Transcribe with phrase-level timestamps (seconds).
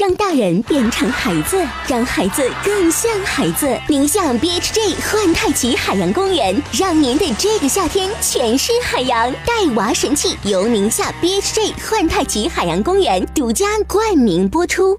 [0.00, 3.78] 让大人变成孩子，让孩子更像孩子。
[3.86, 9.30] 宁夏 BHJ 幻太极海洋公园，让您的这个夏天全是海洋。
[9.44, 14.98] 带娃神器由宁夏 BHJ 幻太极海洋公园独家冠名播出。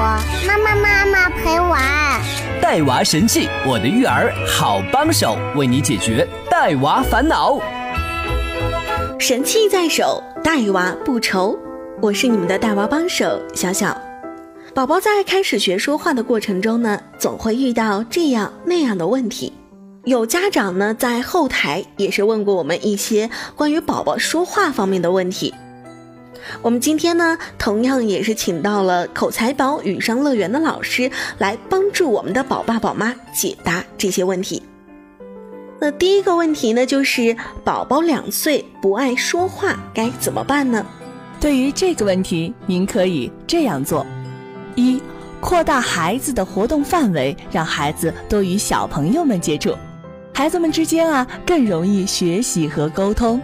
[0.00, 1.78] 妈妈，妈妈陪玩。
[2.62, 7.58] 带娃神器，我的育儿好帮手，为你解决带娃烦恼。
[9.18, 11.58] 神器在手，带娃不愁。
[12.00, 13.94] 我是你们的带娃帮手小小。
[14.74, 19.52] 宝宝在开始学说话的过程中呢，总会遇到这样那样的问题。
[20.04, 25.52] 有家长呢在后台也是问过我们一些关于宝宝说话方面的问题。
[26.62, 34.62] 我们今天呢，同样也是请到了口才宝语商乐园的老师来帮助我们的宝爸宝妈解答这些问题。
[35.78, 37.34] 那第一个问题呢，就是
[37.64, 40.84] 宝宝两岁不爱说话该怎么办呢？
[41.40, 44.04] 对于这个问题，您可以这样做：
[44.74, 45.00] 一、
[45.40, 49.74] 扩大孩子的活动范围，让孩子多与小朋友们接触，
[50.34, 53.40] 孩子们之间啊更容易学习和沟通。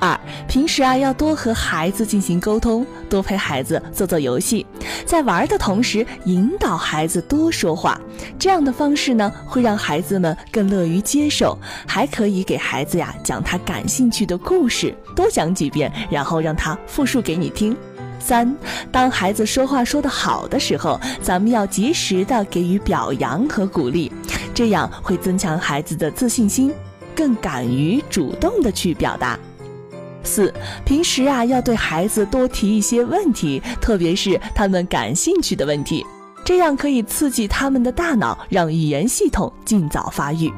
[0.00, 4.66] 二，平时啊要多和孩子进行沟通，多陪孩子做做游戏，
[5.04, 8.00] 在玩的同时引导孩子多说话。
[8.38, 17.76] 这样的方式呢，会让孩子们更乐于接受，还可以给孩子呀讲他感兴趣的故事，多讲几遍，然后让他复述给你听。
[18.18, 18.54] 三，
[18.90, 24.10] 当孩子说话说得好的时候，咱们要及时的给予表扬和鼓励，
[24.54, 26.72] 这样会增强孩子的自信心，
[27.14, 29.38] 更敢于主动的去表达。
[30.22, 30.52] 四，
[30.84, 36.04] 平时啊要对孩子多提一些问题，特别是他们感兴趣的问题，
[36.44, 40.52] 这样可以刺激他们的大脑，让语言系统尽早发育。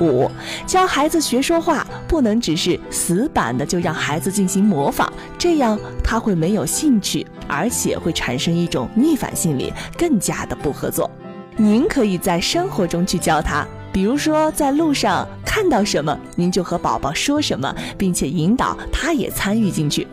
[0.00, 0.28] 五，
[0.66, 11.08] 教孩子学说话，不能只是死板的就让孩子进行模仿，这样他会没有兴趣，而且会产生一种逆反心理，更加的不合作。
[11.56, 13.64] 您可以在生活中去教他。
[13.92, 20.04] 比如说，在路上看到什么，您就和宝宝说什么，并且引导他也参与进去。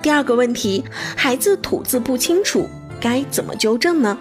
[0.00, 0.84] 第二个问题，
[1.16, 2.68] 孩子吐字不清楚，
[3.00, 4.16] 该怎么纠正呢？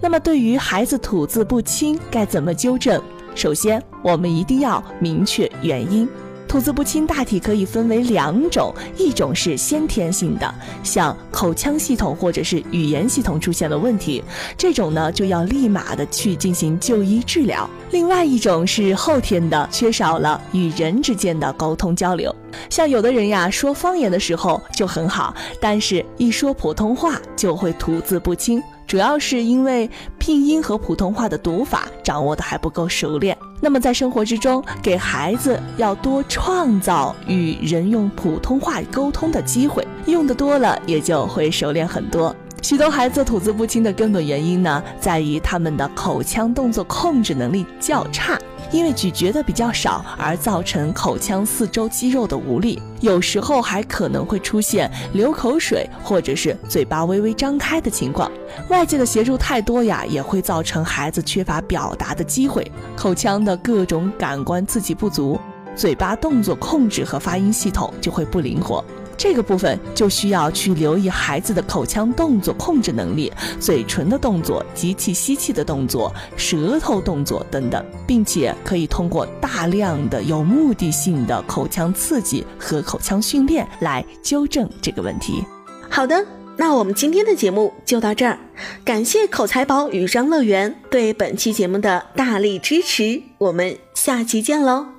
[0.00, 2.98] 那么，对于孩子吐字不清，该怎么纠正？
[3.34, 6.08] 首先，我们一定要明确原因。
[6.48, 14.22] 吐字不清大体可以分为两种，一种是先天性的，像口腔系统或者是语言系统出现了问题，
[14.56, 22.34] 这种呢就要立马的去进行就医治疗；另外一种是后天的，缺少了与人之间的沟通交流，
[22.70, 28.62] 像有的人呀说方言的时候就很好，但是一说普通话就会吐字不清。
[28.86, 33.36] 主要是因为拼音和普通话的读法掌握的还不够熟练。
[33.60, 42.34] 那么在生活之中，给孩子要多创造与人用普通话沟通的机会，用的多了也就会熟练很多。
[42.66, 48.36] 许多孩子吐字不清的根本原因呢，在于他们的口腔动作控制能力较差。
[48.72, 58.28] 因为咀嚼的比较少，而造成口腔四周肌肉的无力，有时候还可能会出现流口水或者是嘴巴微微张开的情况。
[58.68, 65.38] 外界的协助太多呀，也会造成孩子缺乏表达的机会，口腔的各种感官刺激不足，
[65.76, 68.84] 嘴巴动作控制和发音系统就会不灵活。
[69.16, 85.42] 这个部分就需要去留意孩子的口腔动作控制能力、嘴唇的动作、吸气、吸气的动作、舌头动作等等，并且可以通过大量的有目的性的口腔刺激和口腔训练来纠正这个问题。
[85.88, 88.38] 好的，那我们今天的节目就到这儿，
[88.84, 94.95] 感谢口才宝语商乐园对本期节目的大力支持，我们下期见喽！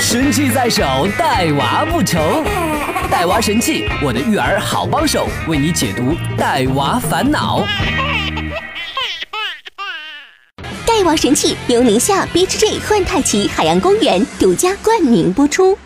[0.00, 2.44] 神器在手，带娃不愁。
[3.10, 7.64] 带娃神器，我的育儿好帮手，为你解读带娃烦恼。
[10.86, 15.76] 带娃神器由宁夏 BHJ 幻太奇海洋公园独家冠名播出。